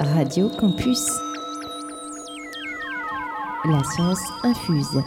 [0.00, 1.08] Radio Campus.
[3.64, 5.02] La science infuse.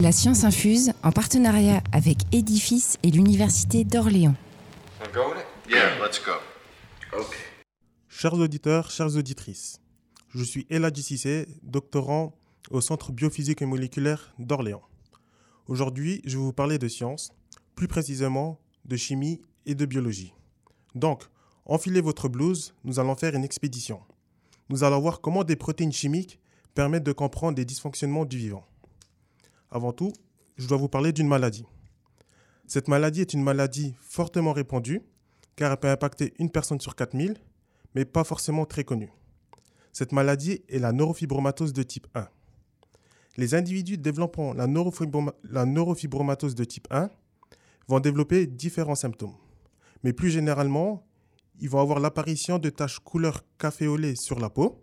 [0.00, 4.34] La science infuse en partenariat avec Edifice et l'Université d'Orléans.
[5.00, 5.46] I'm going it?
[5.70, 6.32] Yeah, let's go.
[7.12, 7.36] Okay.
[8.08, 9.80] Chers auditeurs, chères auditrices,
[10.34, 12.34] je suis Eladji Cissé, doctorant
[12.70, 14.82] au Centre biophysique et moléculaire d'Orléans.
[15.70, 17.30] Aujourd'hui, je vais vous parler de sciences,
[17.76, 20.34] plus précisément de chimie et de biologie.
[20.96, 21.22] Donc,
[21.64, 24.00] enfilez votre blouse, nous allons faire une expédition.
[24.68, 26.40] Nous allons voir comment des protéines chimiques
[26.74, 28.66] permettent de comprendre des dysfonctionnements du vivant.
[29.70, 30.12] Avant tout,
[30.56, 31.66] je dois vous parler d'une maladie.
[32.66, 35.02] Cette maladie est une maladie fortement répandue,
[35.54, 37.36] car elle peut impacter une personne sur 4000,
[37.94, 39.12] mais pas forcément très connue.
[39.92, 42.26] Cette maladie est la neurofibromatose de type 1.
[43.36, 47.10] Les individus développant la, neurofibroma- la neurofibromatose de type 1
[47.88, 49.34] vont développer différents symptômes.
[50.02, 51.06] Mais plus généralement,
[51.60, 54.82] ils vont avoir l'apparition de taches couleur café au lait sur la peau,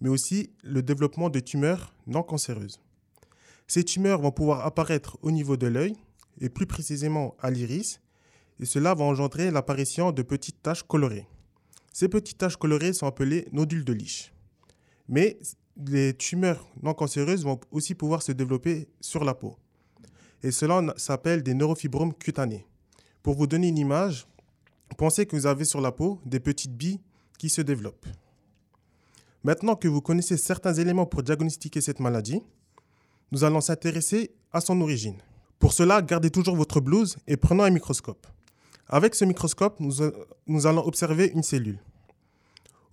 [0.00, 2.80] mais aussi le développement de tumeurs non cancéreuses.
[3.66, 5.94] Ces tumeurs vont pouvoir apparaître au niveau de l'œil,
[6.40, 8.00] et plus précisément à l'iris,
[8.60, 11.26] et cela va engendrer l'apparition de petites taches colorées.
[11.92, 14.32] Ces petites taches colorées sont appelées nodules de Lich.
[15.08, 15.38] Mais
[15.76, 19.56] les tumeurs non cancéreuses vont aussi pouvoir se développer sur la peau.
[20.42, 22.66] Et cela s'appelle des neurofibromes cutanés.
[23.22, 24.26] Pour vous donner une image,
[24.96, 27.00] pensez que vous avez sur la peau des petites billes
[27.38, 28.06] qui se développent.
[29.42, 32.42] Maintenant que vous connaissez certains éléments pour diagnostiquer cette maladie,
[33.32, 35.16] nous allons s'intéresser à son origine.
[35.58, 38.26] Pour cela, gardez toujours votre blouse et prenons un microscope.
[38.86, 39.94] Avec ce microscope, nous,
[40.46, 41.78] nous allons observer une cellule.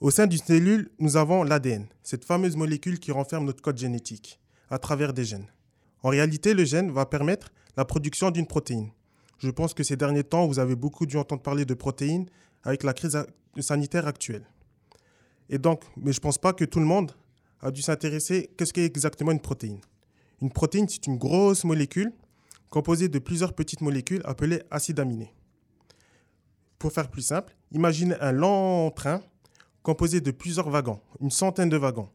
[0.01, 4.39] Au sein d'une cellule, nous avons l'ADN, cette fameuse molécule qui renferme notre code génétique
[4.71, 5.45] à travers des gènes.
[6.01, 8.89] En réalité, le gène va permettre la production d'une protéine.
[9.37, 12.25] Je pense que ces derniers temps, vous avez beaucoup dû entendre parler de protéines
[12.63, 13.15] avec la crise
[13.59, 14.43] sanitaire actuelle.
[15.49, 17.11] Et donc, mais je ne pense pas que tout le monde
[17.61, 19.81] a dû s'intéresser qu'est-ce qu'est exactement une protéine.
[20.41, 22.11] Une protéine, c'est une grosse molécule
[22.71, 25.31] composée de plusieurs petites molécules appelées acides aminés.
[26.79, 29.21] Pour faire plus simple, imaginez un lent train
[29.83, 32.09] composé de plusieurs wagons, une centaine de wagons.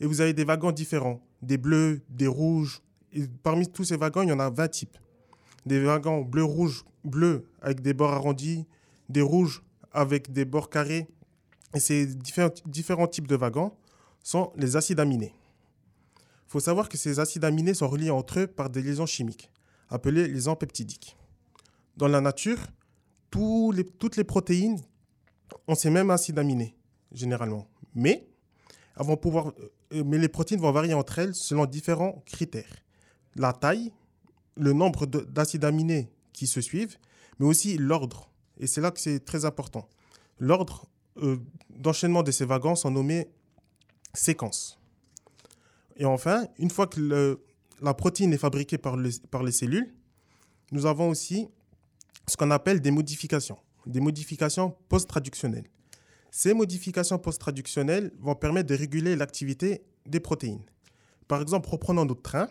[0.00, 2.80] Et vous avez des wagons différents, des bleus, des rouges.
[3.12, 4.98] Et parmi tous ces wagons, il y en a 20 types.
[5.66, 8.66] Des wagons bleu, rouge, bleu avec des bords arrondis,
[9.08, 11.08] des rouges avec des bords carrés.
[11.74, 13.72] Et ces différents, types de wagons
[14.22, 15.34] sont les acides aminés.
[16.46, 19.50] Il faut savoir que ces acides aminés sont reliés entre eux par des liaisons chimiques,
[19.90, 21.16] appelées liaisons peptidiques.
[21.96, 22.58] Dans la nature,
[23.30, 24.80] toutes les protéines
[25.66, 26.77] ont ces mêmes acides aminés,
[27.12, 27.66] généralement.
[27.94, 28.26] Mais,
[29.20, 29.52] pouvoir,
[29.92, 32.84] euh, mais les protéines vont varier entre elles selon différents critères.
[33.36, 33.92] La taille,
[34.56, 36.98] le nombre de- d'acides aminés qui se suivent,
[37.38, 38.30] mais aussi l'ordre.
[38.58, 39.88] Et c'est là que c'est très important.
[40.38, 40.86] L'ordre
[41.18, 41.36] euh,
[41.70, 43.28] d'enchaînement de ces wagons sont nommés
[44.14, 44.78] séquences.
[45.96, 47.40] Et enfin, une fois que
[47.80, 49.92] la protéine est fabriquée par les cellules,
[50.70, 51.48] nous avons aussi
[52.28, 55.68] ce qu'on appelle des modifications, des modifications post-traductionnelles.
[56.30, 60.62] Ces modifications post-traductionnelles vont permettre de réguler l'activité des protéines.
[61.26, 62.48] Par exemple, reprenons notre train.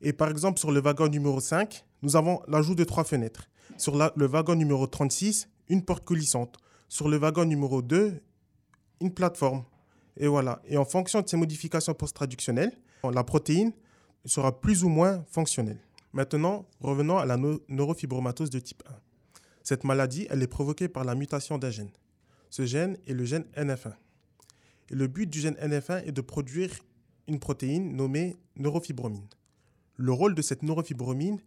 [0.00, 3.48] Et par exemple, sur le wagon numéro 5, nous avons l'ajout de trois fenêtres.
[3.76, 6.56] Sur le wagon numéro 36, une porte coulissante.
[6.88, 8.20] Sur le wagon numéro 2,
[9.00, 9.64] une plateforme.
[10.16, 10.60] Et voilà.
[10.66, 12.72] Et en fonction de ces modifications post-traductionnelles,
[13.04, 13.72] la protéine
[14.24, 15.78] sera plus ou moins fonctionnelle.
[16.12, 18.92] Maintenant, revenons à la neu- neurofibromatose de type 1.
[19.62, 21.90] Cette maladie, elle est provoquée par la mutation d'un gène.
[22.50, 23.94] Ce gène est le gène NF1.
[24.90, 26.70] Et le but du gène NF1 est de produire
[27.28, 29.28] une protéine nommée neurofibromine.
[29.96, 31.40] Le rôle de cette neurofibromine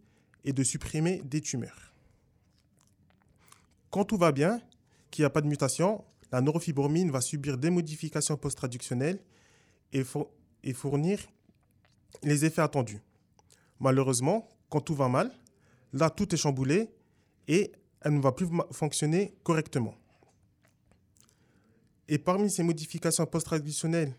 [0.44, 1.92] est de supprimer des tumeurs.
[3.90, 4.60] Quand tout va bien,
[5.10, 9.20] qu'il n'y a pas de mutation, la neurofibromine va subir des modifications post-traductionnelles
[9.92, 10.30] et, four-
[10.62, 11.20] et fournir
[12.22, 13.00] les effets attendus.
[13.78, 15.30] Malheureusement, quand tout va mal,
[15.92, 16.88] là, tout est chamboulé
[17.46, 19.94] et elle ne va plus fonctionner correctement.
[22.08, 24.14] Et parmi ces modifications post-traductionnelles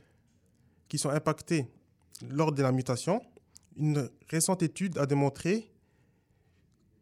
[0.88, 1.68] qui sont impactées
[2.30, 3.22] lors de la mutation,
[3.78, 5.70] une récente étude a démontré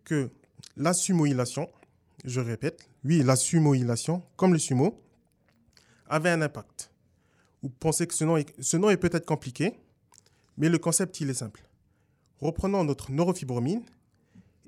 [0.03, 0.29] que
[0.75, 1.69] la sumoylation,
[2.25, 4.99] je répète, oui, la sumoylation, comme le sumo,
[6.07, 6.91] avait un impact.
[7.61, 9.79] Vous pensez que ce nom est, ce nom est peut-être compliqué,
[10.57, 11.63] mais le concept, il est simple.
[12.39, 13.83] Reprenons notre neurofibromine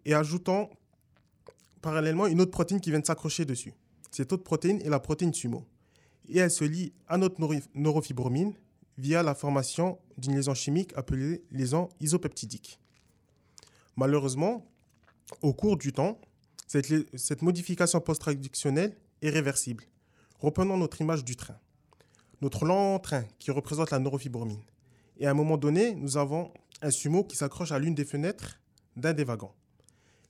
[0.06, 0.70] et ajoutons
[1.82, 3.74] parallèlement une autre protéine qui vient de s'accrocher dessus.
[4.12, 5.66] Cette autre protéine est la protéine sumo.
[6.30, 8.54] Et elle se lie à notre neuro- neurofibromine
[8.98, 12.80] via la formation d'une liaison chimique appelée liaison isopeptidique.
[13.96, 14.66] Malheureusement,
[15.42, 16.20] au cours du temps,
[16.68, 19.84] cette, modification post-traductionnelle est réversible.
[20.40, 21.58] Reprenons notre image du train.
[22.42, 24.62] Notre lent train qui représente la neurofibromine.
[25.18, 26.52] Et à un moment donné, nous avons
[26.82, 28.60] un sumo qui s'accroche à l'une des fenêtres
[28.98, 29.52] d'un des wagons.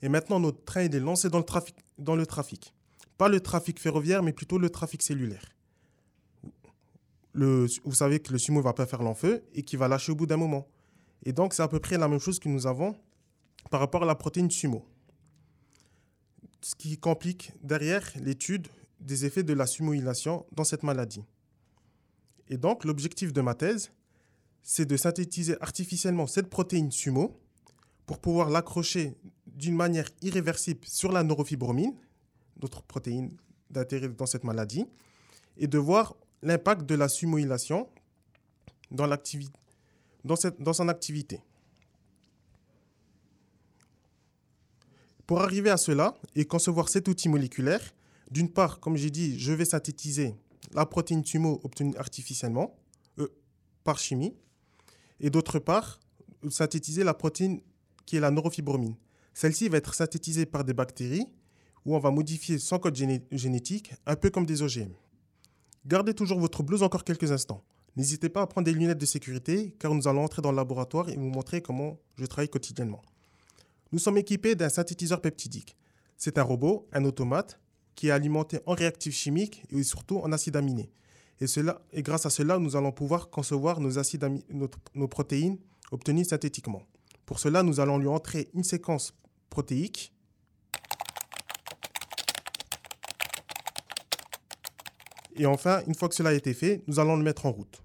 [0.01, 2.73] Et maintenant, notre train est lancé dans le, trafic, dans le trafic.
[3.17, 5.54] Pas le trafic ferroviaire, mais plutôt le trafic cellulaire.
[7.35, 10.15] Vous savez que le sumo ne va pas faire l'enfeu et qu'il va lâcher au
[10.15, 10.67] bout d'un moment.
[11.23, 12.95] Et donc, c'est à peu près la même chose que nous avons
[13.69, 14.85] par rapport à la protéine sumo.
[16.61, 18.67] Ce qui complique derrière l'étude
[18.99, 21.23] des effets de la sumoylation dans cette maladie.
[22.47, 23.91] Et donc, l'objectif de ma thèse,
[24.61, 27.39] c'est de synthétiser artificiellement cette protéine sumo
[28.05, 29.15] pour pouvoir l'accrocher
[29.47, 31.93] d'une manière irréversible sur la neurofibromine,
[32.61, 33.35] notre protéine
[33.69, 34.85] d'intérêt dans cette maladie,
[35.57, 36.15] et de voir
[36.45, 37.89] l'impact de la sumoylation
[38.91, 39.07] dans,
[40.73, 41.41] son activité.
[45.25, 47.81] Pour arriver à cela et concevoir cet outil moléculaire,
[48.29, 50.35] d'une part, comme j'ai dit, je vais synthétiser
[50.73, 52.75] la protéine sumo obtenue artificiellement
[53.17, 53.27] euh,
[53.83, 54.35] par chimie,
[55.19, 55.99] et d'autre part,
[56.49, 57.59] synthétiser la protéine
[58.05, 58.95] qui est la neurofibromine.
[59.33, 61.25] Celle-ci va être synthétisée par des bactéries
[61.85, 62.95] où on va modifier son code
[63.31, 64.91] génétique, un peu comme des OGM.
[65.85, 67.63] Gardez toujours votre blouse encore quelques instants.
[67.95, 71.09] N'hésitez pas à prendre des lunettes de sécurité car nous allons entrer dans le laboratoire
[71.09, 73.01] et vous montrer comment je travaille quotidiennement.
[73.91, 75.77] Nous sommes équipés d'un synthétiseur peptidique.
[76.17, 77.59] C'est un robot, un automate,
[77.93, 80.91] qui est alimenté en réactifs chimiques et surtout en acides aminés.
[81.39, 83.91] Et, cela, et grâce à cela, nous allons pouvoir concevoir nos,
[84.95, 85.57] nos protéines
[85.91, 86.81] obtenues synthétiquement.
[87.25, 89.13] Pour cela, nous allons lui entrer une séquence
[89.49, 90.13] protéique.
[95.35, 97.83] Et enfin, une fois que cela a été fait, nous allons le mettre en route.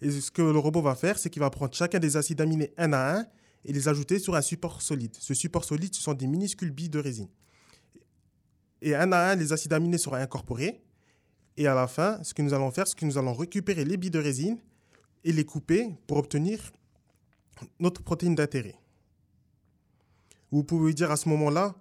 [0.00, 2.72] Et ce que le robot va faire, c'est qu'il va prendre chacun des acides aminés
[2.76, 3.26] un à un
[3.64, 5.14] et les ajouter sur un support solide.
[5.18, 7.28] Ce support solide, ce sont des minuscules billes de résine.
[8.80, 10.80] Et un à un, les acides aminés seront incorporés.
[11.56, 13.96] Et à la fin, ce que nous allons faire, c'est que nous allons récupérer les
[13.96, 14.58] billes de résine
[15.24, 16.72] et les couper pour obtenir
[17.80, 18.76] notre protéine d'intérêt.
[20.52, 21.74] Vous pouvez dire à ce moment-là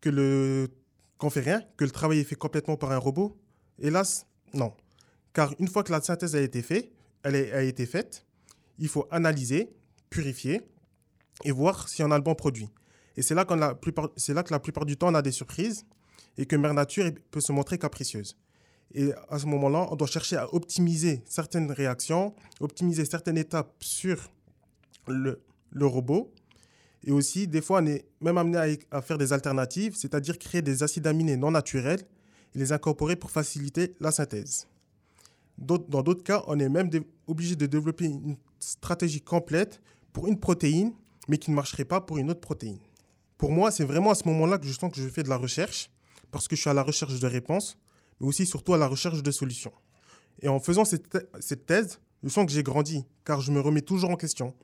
[0.00, 0.68] que le
[1.16, 3.40] qu'on fait rien, que le travail est fait complètement par un robot.
[3.78, 4.72] Hélas, non.
[5.32, 6.90] Car une fois que la synthèse a été faite,
[7.22, 8.24] elle a été faite,
[8.78, 9.70] il faut analyser,
[10.10, 10.62] purifier
[11.44, 12.68] et voir si on a le bon produit.
[13.16, 13.46] Et c'est là,
[14.16, 15.84] c'est là que la plupart du temps, on a des surprises
[16.36, 18.36] et que Mère Nature peut se montrer capricieuse.
[18.92, 24.30] Et à ce moment-là, on doit chercher à optimiser certaines réactions, optimiser certaines étapes sur
[25.06, 25.40] le
[25.80, 26.32] robot.
[27.06, 30.82] Et aussi, des fois, on est même amené à, faire des alternatives, c'est-à-dire créer des
[30.82, 32.00] acides aminés non naturels
[32.54, 34.66] les incorporer pour faciliter la synthèse.
[35.58, 36.90] Dans d'autres cas, on est même
[37.26, 39.80] obligé de développer une stratégie complète
[40.12, 40.92] pour une protéine,
[41.28, 42.78] mais qui ne marcherait pas pour une autre protéine.
[43.38, 45.36] Pour moi, c'est vraiment à ce moment-là que je sens que je fais de la
[45.36, 45.90] recherche,
[46.30, 47.78] parce que je suis à la recherche de réponses,
[48.20, 49.72] mais aussi surtout à la recherche de solutions.
[50.42, 54.10] Et en faisant cette, thèse, je sens que j'ai grandi, car je me remets toujours
[54.10, 54.54] en question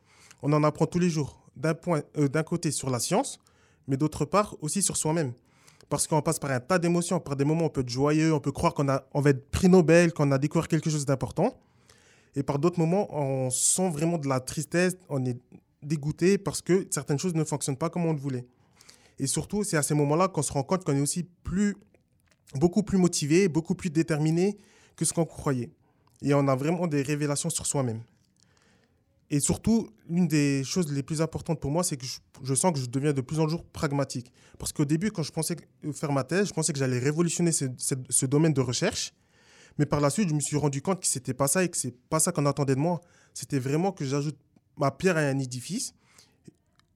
[0.43, 1.75] on en apprend tous les jours, d'un
[2.17, 3.39] euh, côté sur la science,
[3.87, 5.33] mais d'autre part aussi sur soi-même.
[5.91, 8.39] Parce qu'on passe par un tas d'émotions, par des moments on peut être joyeux, on
[8.39, 11.53] peut croire qu'on on va être prix Nobel, qu'on a découvert quelque chose d'important.
[12.37, 15.37] Et par d'autres moments, on sent vraiment de la tristesse, on est
[15.83, 18.47] dégoûté parce que certaines choses ne fonctionnent pas comme on le voulait.
[19.19, 21.77] Et surtout, c'est à ces moments-là qu'on se rend compte qu'on est aussi plus,
[22.55, 24.57] beaucoup plus motivé, beaucoup plus déterminé
[24.95, 25.71] que ce qu'on croyait.
[26.23, 28.01] Et on a vraiment des révélations sur soi-même.
[29.33, 32.05] Et surtout, l'une des choses les plus importantes pour moi, c'est que
[32.43, 34.33] je, sens que je deviens de plus en plus pragmatique.
[34.59, 35.57] Parce qu'au début, quand je pensais
[35.93, 39.15] faire ma thèse, je pensais que j'allais révolutionner ce, domaine de recherche.
[39.79, 41.69] Mais par la suite, je me suis rendu compte que ce n'était pas ça et
[41.69, 43.01] que ce n'est pas ça qu'on attendait de moi.
[43.33, 44.37] C'était vraiment que j'ajoute
[44.77, 45.95] ma pierre à un édifice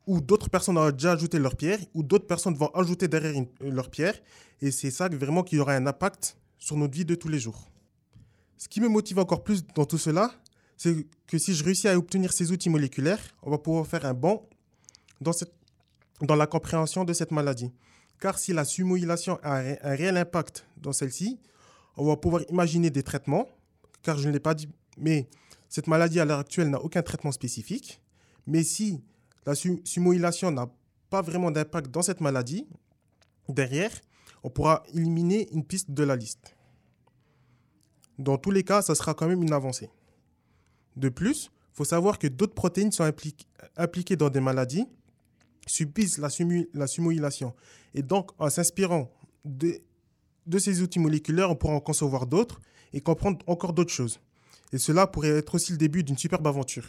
[0.06, 3.90] où d'autres personnes ont déjà ajouté leur pierre, où d'autres personnes vont ajouter derrière leur
[3.90, 4.20] pierre.
[4.60, 7.70] Et c'est ça vraiment qui aura un impact sur notre vie de tous les jours.
[8.58, 10.32] Ce qui me motive encore plus dans tout cela,
[10.76, 14.14] c'est que si je réussis à obtenir ces outils moléculaires, on va pouvoir faire un
[14.14, 14.46] bond
[15.20, 17.72] dans, la compréhension de cette maladie.
[18.20, 21.38] Car si la sumoylation a un réel impact dans celle-ci,
[21.96, 23.48] on va pouvoir imaginer des traitements,
[24.02, 25.28] car je ne l'ai pas dit, mais
[25.68, 28.00] cette maladie à l'heure actuelle n'a aucun traitement spécifique.
[28.46, 29.02] Mais si
[29.46, 30.68] la sumoylation n'a
[31.10, 32.66] pas vraiment d'impact dans cette maladie,
[33.48, 33.90] derrière,
[34.42, 36.54] on pourra éliminer une piste de la liste.
[38.18, 39.90] Dans tous les cas, ça sera quand même une avancée.
[40.96, 43.10] De plus, il faut savoir que d'autres protéines sont
[43.76, 44.86] impliquées dans des maladies,
[45.66, 46.28] subissent la,
[46.72, 47.54] la sumoylation.
[47.94, 49.10] Et donc, en s'inspirant
[49.44, 49.80] de,
[50.58, 52.60] ces outils moléculaires, on pourra en concevoir d'autres
[52.92, 54.20] et comprendre encore d'autres choses.
[54.72, 56.88] Et cela pourrait être aussi le début d'une superbe aventure.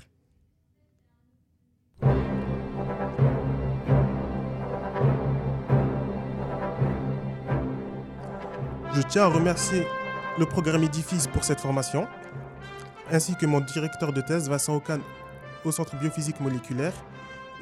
[8.93, 9.85] Je tiens à remercier
[10.39, 12.07] le programme Edifice pour cette formation
[13.11, 14.99] ainsi que mon directeur de thèse, Vincent Ocan,
[15.63, 16.93] au Centre biophysique moléculaire,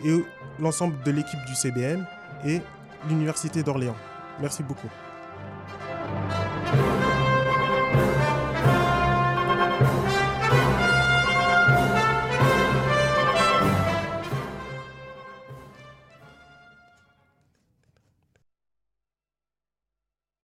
[0.03, 0.23] et
[0.59, 2.05] l'ensemble de l'équipe du CBM
[2.45, 2.61] et
[3.07, 3.95] l'Université d'Orléans.
[4.41, 4.89] Merci beaucoup.